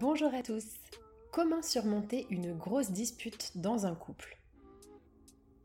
[0.00, 0.66] Bonjour à tous.
[1.30, 4.40] Comment surmonter une grosse dispute dans un couple?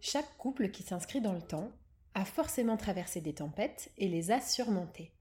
[0.01, 1.71] Chaque couple qui s'inscrit dans le temps
[2.13, 5.11] a forcément traversé des tempêtes et les a surmontées.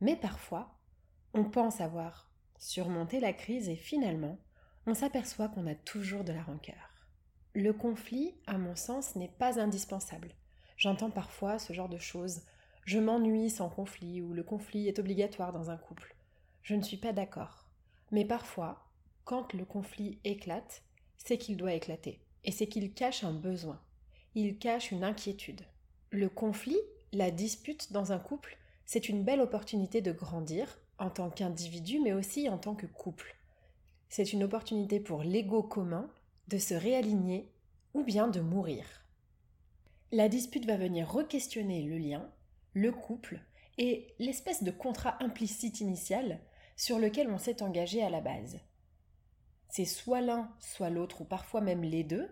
[0.00, 0.78] Mais parfois,
[1.34, 4.38] on pense avoir surmonté la crise et finalement,
[4.86, 6.94] on s'aperçoit qu'on a toujours de la rancœur.
[7.52, 10.34] Le conflit, à mon sens, n'est pas indispensable.
[10.78, 12.40] J'entends parfois ce genre de choses.
[12.86, 16.16] Je m'ennuie sans conflit ou le conflit est obligatoire dans un couple.
[16.62, 17.63] Je ne suis pas d'accord.
[18.10, 18.86] Mais parfois,
[19.24, 20.82] quand le conflit éclate,
[21.16, 22.20] c'est qu'il doit éclater.
[22.44, 23.80] Et c'est qu'il cache un besoin.
[24.34, 25.62] Il cache une inquiétude.
[26.10, 26.78] Le conflit,
[27.12, 32.12] la dispute dans un couple, c'est une belle opportunité de grandir en tant qu'individu, mais
[32.12, 33.36] aussi en tant que couple.
[34.08, 36.08] C'est une opportunité pour l'ego commun
[36.48, 37.50] de se réaligner
[37.94, 38.84] ou bien de mourir.
[40.12, 42.30] La dispute va venir re-questionner le lien,
[42.74, 43.40] le couple
[43.78, 46.38] et l'espèce de contrat implicite initial
[46.76, 48.60] sur lequel on s'est engagé à la base.
[49.68, 52.30] C'est soit l'un, soit l'autre, ou parfois même les deux,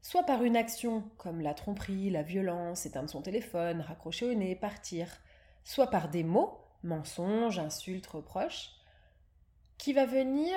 [0.00, 4.54] soit par une action comme la tromperie, la violence, éteindre son téléphone, raccrocher au nez,
[4.54, 5.08] partir,
[5.64, 8.70] soit par des mots, mensonges, insultes, reproches,
[9.78, 10.56] qui va venir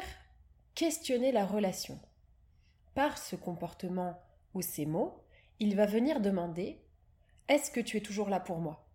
[0.76, 2.00] questionner la relation.
[2.94, 4.22] Par ce comportement
[4.54, 5.24] ou ces mots,
[5.60, 6.84] il va venir demander
[7.48, 8.88] Est-ce que tu es toujours là pour moi?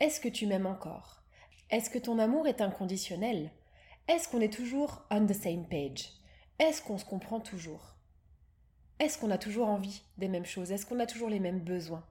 [0.00, 1.22] Est-ce que tu m'aimes encore?
[1.70, 3.52] Est-ce que ton amour est inconditionnel?
[4.10, 6.10] Est-ce qu'on est toujours on the same page?
[6.58, 7.94] Est-ce qu'on se comprend toujours?
[8.98, 10.72] Est-ce qu'on a toujours envie des mêmes choses?
[10.72, 12.04] Est-ce qu'on a toujours les mêmes besoins?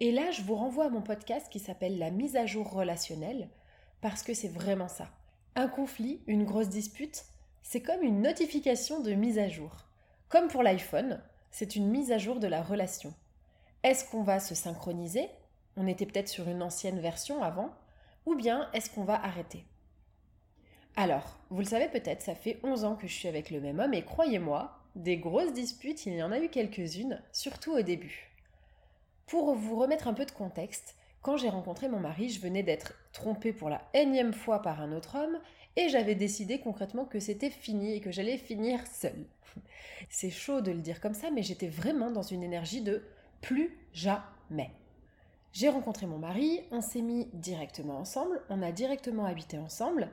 [0.00, 3.48] Et là, je vous renvoie à mon podcast qui s'appelle La mise à jour relationnelle,
[4.02, 5.08] parce que c'est vraiment ça.
[5.54, 7.24] Un conflit, une grosse dispute,
[7.62, 9.86] c'est comme une notification de mise à jour.
[10.28, 13.14] Comme pour l'iPhone, c'est une mise à jour de la relation.
[13.84, 15.30] Est-ce qu'on va se synchroniser?
[15.78, 17.70] On était peut-être sur une ancienne version avant.
[18.26, 19.64] Ou bien est-ce qu'on va arrêter?
[20.98, 23.80] Alors, vous le savez peut-être, ça fait 11 ans que je suis avec le même
[23.80, 28.30] homme et croyez-moi, des grosses disputes, il y en a eu quelques-unes, surtout au début.
[29.26, 32.94] Pour vous remettre un peu de contexte, quand j'ai rencontré mon mari, je venais d'être
[33.12, 35.38] trompée pour la énième fois par un autre homme
[35.76, 39.26] et j'avais décidé concrètement que c'était fini et que j'allais finir seule.
[40.08, 43.02] C'est chaud de le dire comme ça, mais j'étais vraiment dans une énergie de
[43.42, 44.70] plus jamais.
[45.52, 50.10] J'ai rencontré mon mari, on s'est mis directement ensemble, on a directement habité ensemble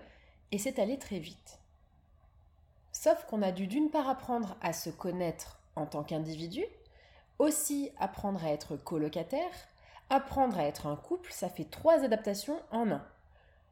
[0.53, 1.57] et c'est allé très vite.
[2.91, 6.63] Sauf qu'on a dû d'une part apprendre à se connaître en tant qu'individu,
[7.39, 9.49] aussi apprendre à être colocataire,
[10.11, 13.03] apprendre à être un couple, ça fait trois adaptations en un.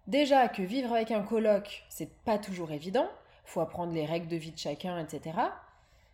[0.07, 3.07] Déjà que vivre avec un coloc, c'est pas toujours évident,
[3.45, 5.38] faut apprendre les règles de vie de chacun, etc.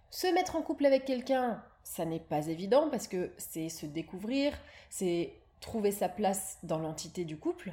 [0.10, 4.52] Se mettre en couple avec quelqu'un, ça n'est pas évident parce que c'est se découvrir,
[4.90, 5.32] c'est
[5.62, 7.72] trouver sa place dans l'entité du couple.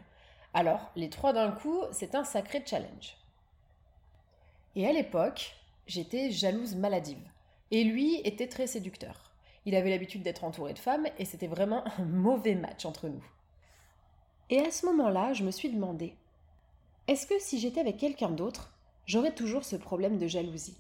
[0.55, 3.17] Alors, les trois d'un coup, c'est un sacré challenge.
[4.77, 5.57] Et à l'époque,
[5.87, 7.29] j'étais jalouse maladive.
[7.73, 9.33] Et lui était très séducteur.
[9.67, 13.25] Il avait l'habitude d'être entouré de femmes et c'était vraiment un mauvais match entre nous.
[14.49, 16.15] Et à ce moment-là, je me suis demandé
[17.09, 18.73] est-ce que si j'étais avec quelqu'un d'autre,
[19.07, 20.79] j'aurais toujours ce problème de jalousie?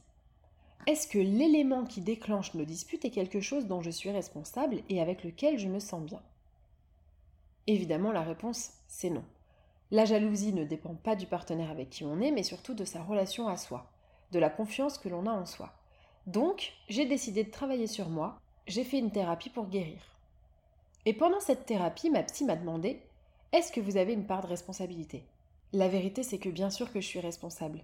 [0.87, 5.01] Est-ce que l'élément qui déclenche nos disputes est quelque chose dont je suis responsable et
[5.01, 6.23] avec lequel je me sens bien?
[7.67, 9.25] Évidemment, la réponse, c'est non.
[9.91, 13.03] La jalousie ne dépend pas du partenaire avec qui on est, mais surtout de sa
[13.03, 13.91] relation à soi,
[14.33, 15.73] de la confiance que l'on a en soi.
[16.27, 20.01] Donc, j'ai décidé de travailler sur moi, j'ai fait une thérapie pour guérir.
[21.07, 23.03] Et pendant cette thérapie, ma psy m'a demandé
[23.53, 25.25] Est-ce que vous avez une part de responsabilité?
[25.73, 27.83] La vérité, c'est que bien sûr que je suis responsable.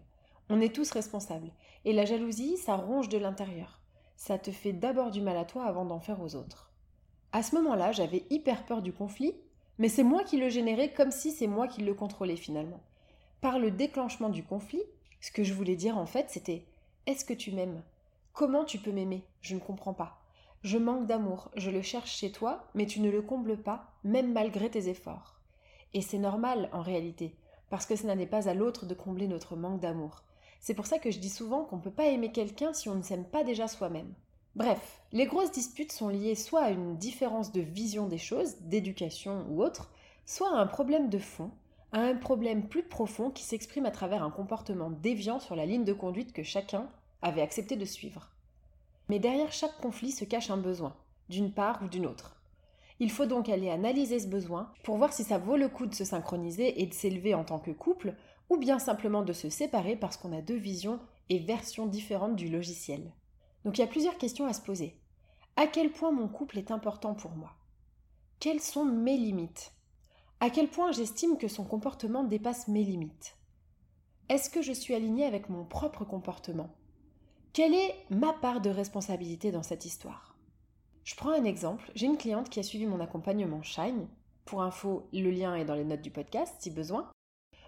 [0.48, 1.50] On est tous responsables.
[1.84, 3.78] Et la jalousie, ça ronge de l'intérieur.
[4.16, 6.70] Ça te fait d'abord du mal à toi avant d'en faire aux autres.
[7.32, 9.34] À ce moment-là, j'avais hyper peur du conflit,
[9.80, 12.80] mais c'est moi qui le générais comme si c'est moi qui le contrôlais finalement.
[13.40, 14.82] Par le déclenchement du conflit,
[15.22, 16.66] ce que je voulais dire en fait, c'était
[17.06, 17.82] Est-ce que tu m'aimes?
[18.34, 19.24] Comment tu peux m'aimer?
[19.40, 20.20] Je ne comprends pas.
[20.62, 24.34] Je manque d'amour, je le cherche chez toi, mais tu ne le combles pas, même
[24.34, 25.40] malgré tes efforts.
[25.94, 27.34] Et c'est normal en réalité,
[27.70, 30.24] parce que ce n'est pas à l'autre de combler notre manque d'amour.
[30.60, 32.96] C'est pour ça que je dis souvent qu'on ne peut pas aimer quelqu'un si on
[32.96, 34.12] ne s'aime pas déjà soi-même.
[34.56, 39.46] Bref, les grosses disputes sont liées soit à une différence de vision des choses, d'éducation
[39.48, 39.90] ou autre,
[40.26, 41.52] soit à un problème de fond,
[41.92, 45.84] à un problème plus profond qui s'exprime à travers un comportement déviant sur la ligne
[45.84, 46.88] de conduite que chacun
[47.22, 48.30] avait accepté de suivre.
[49.08, 50.96] Mais derrière chaque conflit se cache un besoin,
[51.28, 52.36] d'une part ou d'une autre.
[52.98, 55.94] Il faut donc aller analyser ce besoin pour voir si ça vaut le coup de
[55.94, 58.14] se synchroniser et de s'élever en tant que couple,
[58.50, 60.98] ou bien simplement de se séparer parce qu'on a deux visions
[61.28, 63.12] et versions différentes du logiciel.
[63.64, 65.00] Donc il y a plusieurs questions à se poser.
[65.56, 67.52] À quel point mon couple est important pour moi?
[68.38, 69.72] Quelles sont mes limites?
[70.40, 73.36] À quel point j'estime que son comportement dépasse mes limites?
[74.30, 76.70] Est-ce que je suis alignée avec mon propre comportement?
[77.52, 80.38] Quelle est ma part de responsabilité dans cette histoire?
[81.04, 81.90] Je prends un exemple.
[81.94, 84.08] J'ai une cliente qui a suivi mon accompagnement Shine.
[84.44, 87.10] Pour info, le lien est dans les notes du podcast si besoin.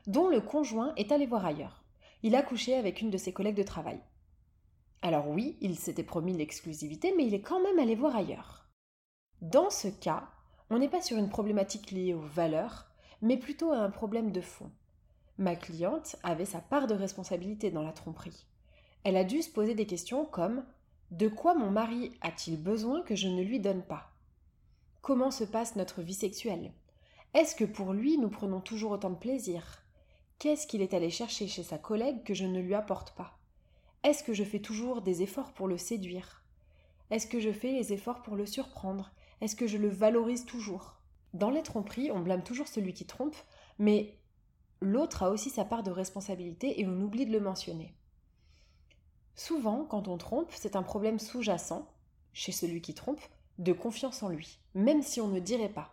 [0.06, 1.84] Dont le conjoint est allé voir ailleurs.
[2.22, 4.00] Il a couché avec une de ses collègues de travail.
[5.02, 8.68] Alors oui, il s'était promis l'exclusivité, mais il est quand même allé voir ailleurs.
[9.40, 10.28] Dans ce cas,
[10.70, 12.86] on n'est pas sur une problématique liée aux valeurs,
[13.20, 14.70] mais plutôt à un problème de fond.
[15.38, 18.46] Ma cliente avait sa part de responsabilité dans la tromperie.
[19.02, 20.64] Elle a dû se poser des questions comme
[21.10, 24.12] De quoi mon mari a-t-il besoin que je ne lui donne pas?
[25.00, 26.72] Comment se passe notre vie sexuelle?
[27.34, 29.82] Est-ce que pour lui nous prenons toujours autant de plaisir?
[30.38, 33.41] Qu'est-ce qu'il est allé chercher chez sa collègue que je ne lui apporte pas?
[34.04, 36.42] Est-ce que je fais toujours des efforts pour le séduire?
[37.10, 39.12] Est-ce que je fais les efforts pour le surprendre?
[39.40, 40.96] Est-ce que je le valorise toujours?
[41.34, 43.36] Dans les tromperies, on blâme toujours celui qui trompe,
[43.78, 44.18] mais
[44.80, 47.94] l'autre a aussi sa part de responsabilité et on oublie de le mentionner.
[49.36, 51.88] Souvent, quand on trompe, c'est un problème sous-jacent,
[52.32, 53.20] chez celui qui trompe,
[53.58, 55.90] de confiance en lui, même si on ne dirait pas.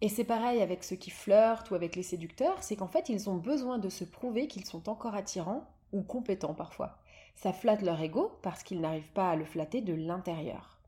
[0.00, 3.30] Et c'est pareil avec ceux qui flirtent ou avec les séducteurs, c'est qu'en fait ils
[3.30, 6.98] ont besoin de se prouver qu'ils sont encore attirants ou compétents parfois.
[7.40, 10.80] Ça flatte leur ego parce qu'ils n'arrivent pas à le flatter de l'intérieur.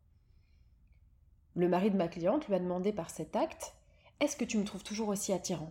[1.55, 3.75] Le mari de ma cliente lui a demandé par cet acte
[4.19, 5.71] Est-ce que tu me trouves toujours aussi attirant?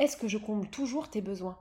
[0.00, 1.58] Est-ce que je comble toujours tes besoins?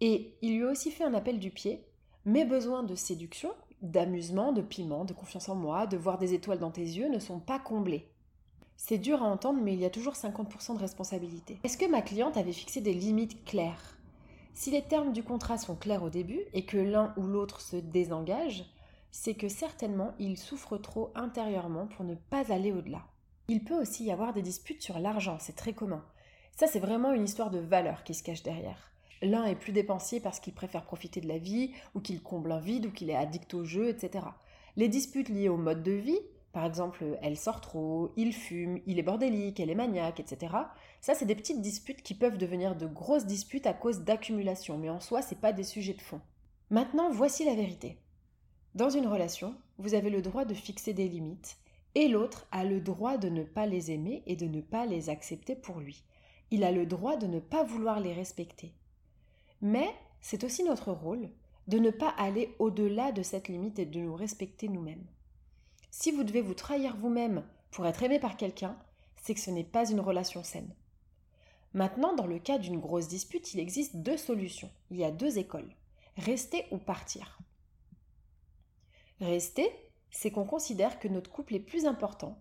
[0.00, 1.84] Et il lui a aussi fait un appel du pied
[2.24, 6.58] mes besoins de séduction, d'amusement, de piment, de confiance en moi, de voir des étoiles
[6.58, 8.10] dans tes yeux ne sont pas comblés.
[8.76, 11.58] C'est dur à entendre, mais il y a toujours 50% de responsabilité.
[11.64, 13.97] Est-ce que ma cliente avait fixé des limites claires?
[14.58, 17.76] Si les termes du contrat sont clairs au début et que l'un ou l'autre se
[17.76, 18.64] désengage,
[19.12, 23.06] c'est que certainement il souffre trop intérieurement pour ne pas aller au-delà.
[23.46, 26.04] Il peut aussi y avoir des disputes sur l'argent, c'est très commun.
[26.56, 28.90] Ça, c'est vraiment une histoire de valeur qui se cache derrière.
[29.22, 32.58] L'un est plus dépensier parce qu'il préfère profiter de la vie, ou qu'il comble un
[32.58, 34.24] vide, ou qu'il est addict au jeu, etc.
[34.74, 36.18] Les disputes liées au mode de vie,
[36.52, 40.54] par exemple, elle sort trop, il fume, il est bordélique, elle est maniaque, etc.
[41.00, 44.88] Ça, c'est des petites disputes qui peuvent devenir de grosses disputes à cause d'accumulation, mais
[44.88, 46.20] en soi, c'est pas des sujets de fond.
[46.70, 47.98] Maintenant, voici la vérité.
[48.74, 51.58] Dans une relation, vous avez le droit de fixer des limites,
[51.94, 55.10] et l'autre a le droit de ne pas les aimer et de ne pas les
[55.10, 56.04] accepter pour lui.
[56.50, 58.72] Il a le droit de ne pas vouloir les respecter.
[59.60, 59.88] Mais
[60.20, 61.28] c'est aussi notre rôle
[61.66, 65.04] de ne pas aller au-delà de cette limite et de nous respecter nous-mêmes.
[65.90, 68.76] Si vous devez vous trahir vous-même pour être aimé par quelqu'un,
[69.16, 70.74] c'est que ce n'est pas une relation saine.
[71.74, 74.70] Maintenant, dans le cas d'une grosse dispute, il existe deux solutions.
[74.90, 75.74] Il y a deux écoles.
[76.16, 77.38] Rester ou partir.
[79.20, 79.70] Rester,
[80.10, 82.38] c'est qu'on considère que notre couple est plus important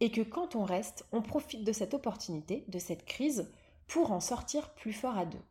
[0.00, 3.50] et que quand on reste, on profite de cette opportunité, de cette crise,
[3.86, 5.42] pour en sortir plus fort à deux.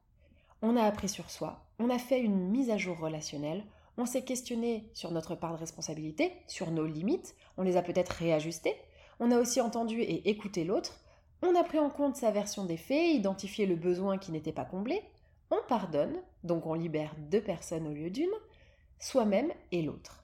[0.62, 3.66] On a appris sur soi, on a fait une mise à jour relationnelle,
[3.98, 8.10] on s'est questionné sur notre part de responsabilité, sur nos limites, on les a peut-être
[8.10, 8.76] réajustées,
[9.20, 11.00] on a aussi entendu et écouté l'autre,
[11.42, 14.66] on a pris en compte sa version des faits, identifié le besoin qui n'était pas
[14.66, 15.02] comblé,
[15.50, 18.32] on pardonne, donc on libère deux personnes au lieu d'une,
[19.00, 20.24] soi-même et l'autre.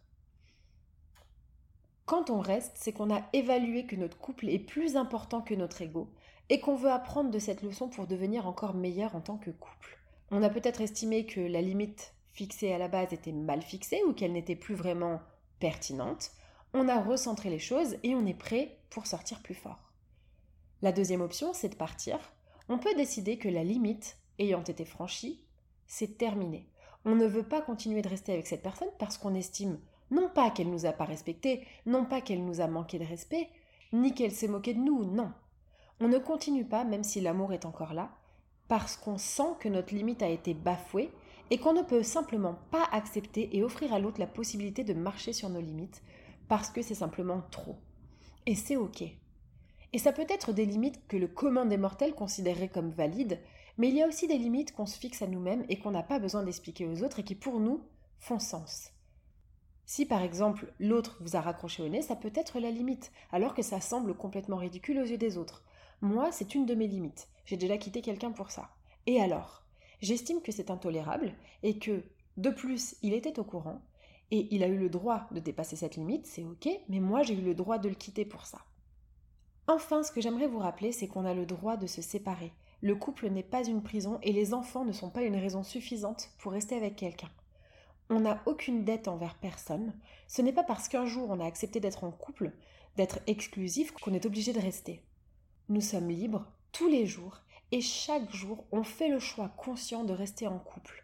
[2.05, 5.81] Quand on reste, c'est qu'on a évalué que notre couple est plus important que notre
[5.81, 6.09] ego
[6.49, 9.99] et qu'on veut apprendre de cette leçon pour devenir encore meilleur en tant que couple.
[10.31, 14.13] On a peut-être estimé que la limite fixée à la base était mal fixée ou
[14.13, 15.19] qu'elle n'était plus vraiment
[15.59, 16.31] pertinente.
[16.75, 19.91] On a recentré les choses et on est prêt pour sortir plus fort.
[20.83, 22.19] La deuxième option, c'est de partir.
[22.69, 25.43] On peut décider que la limite, ayant été franchie,
[25.87, 26.69] c'est terminé.
[27.05, 29.79] On ne veut pas continuer de rester avec cette personne parce qu'on estime
[30.11, 33.49] non pas qu'elle nous a pas respecté, non pas qu'elle nous a manqué de respect,
[33.91, 35.33] ni qu'elle s'est moquée de nous, non.
[35.99, 38.11] On ne continue pas, même si l'amour est encore là,
[38.67, 41.11] parce qu'on sent que notre limite a été bafouée
[41.49, 45.33] et qu'on ne peut simplement pas accepter et offrir à l'autre la possibilité de marcher
[45.33, 46.03] sur nos limites
[46.47, 47.77] parce que c'est simplement trop.
[48.45, 49.03] Et c'est ok.
[49.93, 53.39] Et ça peut être des limites que le commun des mortels considérerait comme valides,
[53.77, 56.03] mais il y a aussi des limites qu'on se fixe à nous-mêmes et qu'on n'a
[56.03, 57.81] pas besoin d'expliquer aux autres et qui pour nous
[58.19, 58.91] font sens.
[59.85, 63.53] Si par exemple l'autre vous a raccroché au nez, ça peut être la limite, alors
[63.53, 65.63] que ça semble complètement ridicule aux yeux des autres.
[66.01, 67.29] Moi, c'est une de mes limites.
[67.45, 68.69] J'ai déjà quitté quelqu'un pour ça.
[69.05, 69.63] Et alors?
[70.01, 72.03] J'estime que c'est intolérable et que,
[72.37, 73.81] de plus, il était au courant
[74.31, 77.33] et il a eu le droit de dépasser cette limite, c'est ok, mais moi j'ai
[77.33, 78.59] eu le droit de le quitter pour ça.
[79.67, 82.53] Enfin, ce que j'aimerais vous rappeler, c'est qu'on a le droit de se séparer.
[82.81, 86.29] Le couple n'est pas une prison et les enfants ne sont pas une raison suffisante
[86.39, 87.29] pour rester avec quelqu'un.
[88.09, 89.93] On n'a aucune dette envers personne.
[90.27, 92.53] Ce n'est pas parce qu'un jour on a accepté d'être en couple,
[92.95, 95.01] d'être exclusif, qu'on est obligé de rester.
[95.69, 100.13] Nous sommes libres tous les jours et chaque jour on fait le choix conscient de
[100.13, 101.03] rester en couple.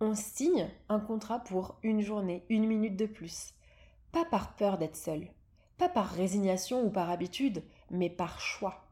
[0.00, 3.54] On signe un contrat pour une journée, une minute de plus.
[4.12, 5.28] Pas par peur d'être seul,
[5.78, 8.88] pas par résignation ou par habitude, mais par choix.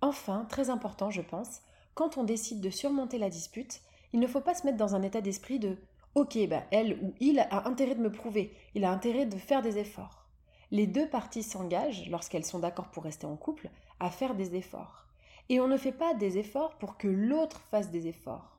[0.00, 1.60] Enfin, très important je pense,
[1.94, 3.80] quand on décide de surmonter la dispute,
[4.12, 5.76] il ne faut pas se mettre dans un état d'esprit de
[6.14, 9.62] Ok, bah elle ou il a intérêt de me prouver, il a intérêt de faire
[9.62, 10.26] des efforts.
[10.70, 15.07] Les deux parties s'engagent, lorsqu'elles sont d'accord pour rester en couple, à faire des efforts.
[15.50, 18.58] Et on ne fait pas des efforts pour que l'autre fasse des efforts.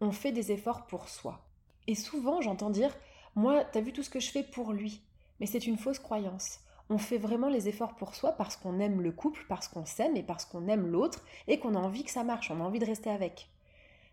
[0.00, 1.40] On fait des efforts pour soi.
[1.86, 2.94] Et souvent, j'entends dire
[3.34, 5.00] Moi, t'as vu tout ce que je fais pour lui.
[5.40, 6.60] Mais c'est une fausse croyance.
[6.88, 10.16] On fait vraiment les efforts pour soi parce qu'on aime le couple, parce qu'on s'aime
[10.16, 12.78] et parce qu'on aime l'autre et qu'on a envie que ça marche, on a envie
[12.78, 13.48] de rester avec.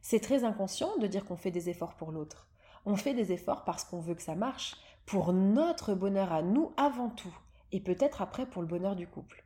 [0.02, 2.48] C'est très inconscient de dire qu'on fait des efforts pour l'autre.
[2.86, 4.76] On fait des efforts parce qu'on veut que ça marche,
[5.06, 7.34] pour notre bonheur à nous avant tout,
[7.72, 9.44] et peut-être après pour le bonheur du couple.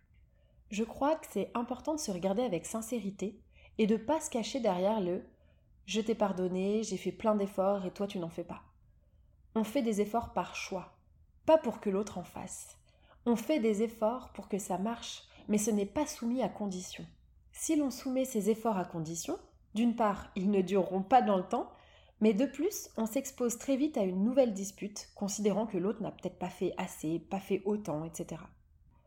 [0.70, 3.40] Je crois que c'est important de se regarder avec sincérité
[3.78, 5.24] et de ne pas se cacher derrière le
[5.88, 8.62] je t'ai pardonné, j'ai fait plein d'efforts et toi tu n'en fais pas.
[9.56, 10.98] On fait des efforts par choix,
[11.46, 12.78] pas pour que l'autre en fasse.
[13.26, 17.06] On fait des efforts pour que ça marche, mais ce n'est pas soumis à condition.
[17.54, 19.40] Si l'on soumet ces efforts à condition,
[19.76, 21.72] d'une part, ils ne dureront pas dans le temps,
[22.20, 26.12] mais de plus, on s'expose très vite à une nouvelle dispute, considérant que l'autre n'a
[26.12, 28.42] peut-être pas fait assez, pas fait autant, etc.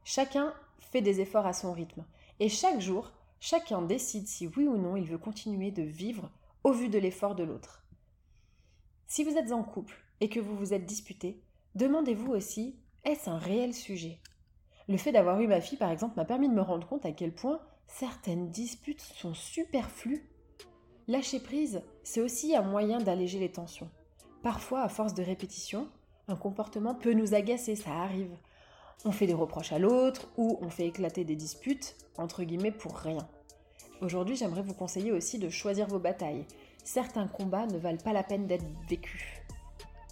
[0.04, 2.04] Chacun fait des efforts à son rythme,
[2.38, 6.30] et chaque jour, chacun décide si oui ou non il veut continuer de vivre
[6.64, 7.84] au vu de l'effort de l'autre.
[9.06, 11.42] Si vous êtes en couple et que vous vous êtes disputé,
[11.74, 14.20] demandez-vous aussi est-ce un réel sujet?
[14.88, 17.12] Le fait d'avoir eu ma fille, par exemple, m'a permis de me rendre compte à
[17.12, 20.28] quel point certaines disputes sont superflues
[21.08, 23.90] Lâcher prise, c'est aussi un moyen d'alléger les tensions.
[24.42, 25.88] Parfois, à force de répétition,
[26.28, 28.36] un comportement peut nous agacer, ça arrive.
[29.04, 32.96] On fait des reproches à l'autre ou on fait éclater des disputes, entre guillemets, pour
[32.96, 33.26] rien.
[34.02, 36.44] Aujourd'hui, j'aimerais vous conseiller aussi de choisir vos batailles.
[36.84, 39.24] Certains combats ne valent pas la peine d'être vécus.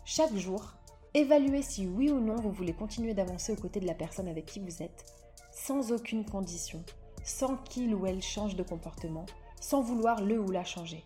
[0.06, 0.72] Chaque jour,
[1.12, 4.46] évaluez si oui ou non vous voulez continuer d'avancer aux côtés de la personne avec
[4.46, 5.04] qui vous êtes,
[5.52, 6.82] sans aucune condition,
[7.24, 9.26] sans qu'il ou elle change de comportement,
[9.60, 11.04] sans vouloir le ou la changer.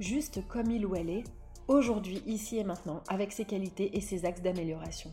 [0.00, 1.24] Juste comme il ou elle est,
[1.68, 5.12] aujourd'hui, ici et maintenant, avec ses qualités et ses axes d'amélioration.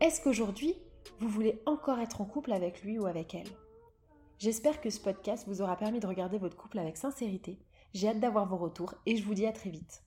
[0.00, 0.74] Est-ce qu'aujourd'hui,
[1.20, 3.48] vous voulez encore être en couple avec lui ou avec elle?
[4.38, 7.58] J'espère que ce podcast vous aura permis de regarder votre couple avec sincérité.
[7.94, 10.02] J'ai hâte d'avoir vos retours et je vous dis à très vite.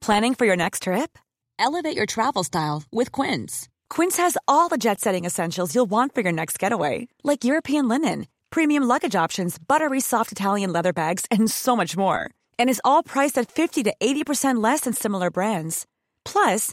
[0.00, 1.18] Planning for your next trip?
[1.58, 3.68] Elevate your travel style with Quince.
[3.90, 7.88] Quince has all the jet setting essentials you'll want for your next getaway, like European
[7.88, 12.30] linen premium luggage options, buttery soft Italian leather bags, and so much more.
[12.58, 15.86] And is all priced at 50 to 80% less than similar brands.
[16.24, 16.72] Plus,